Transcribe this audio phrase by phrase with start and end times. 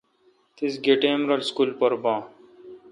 [0.55, 2.19] تیس گہ ٹیم رل اسکول پر بان